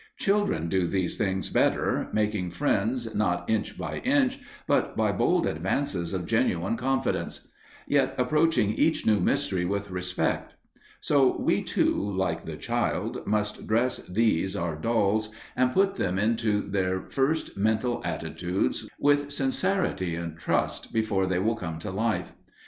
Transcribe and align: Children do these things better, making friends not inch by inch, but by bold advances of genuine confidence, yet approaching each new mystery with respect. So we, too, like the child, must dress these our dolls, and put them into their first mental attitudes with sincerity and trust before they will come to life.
Children 0.17 0.67
do 0.67 0.87
these 0.87 1.15
things 1.15 1.51
better, 1.51 2.07
making 2.11 2.49
friends 2.49 3.13
not 3.13 3.47
inch 3.47 3.77
by 3.77 3.97
inch, 3.99 4.39
but 4.65 4.97
by 4.97 5.11
bold 5.11 5.45
advances 5.45 6.11
of 6.11 6.25
genuine 6.25 6.75
confidence, 6.75 7.47
yet 7.87 8.15
approaching 8.17 8.71
each 8.73 9.05
new 9.05 9.19
mystery 9.19 9.63
with 9.63 9.91
respect. 9.91 10.55
So 11.01 11.37
we, 11.37 11.61
too, 11.61 11.93
like 11.95 12.45
the 12.45 12.57
child, 12.57 13.27
must 13.27 13.67
dress 13.67 13.97
these 14.07 14.55
our 14.55 14.75
dolls, 14.75 15.29
and 15.55 15.71
put 15.71 15.93
them 15.93 16.17
into 16.17 16.61
their 16.67 17.03
first 17.03 17.55
mental 17.55 18.01
attitudes 18.03 18.89
with 18.97 19.31
sincerity 19.31 20.15
and 20.15 20.35
trust 20.35 20.91
before 20.91 21.27
they 21.27 21.37
will 21.37 21.55
come 21.55 21.77
to 21.77 21.91
life. 21.91 22.33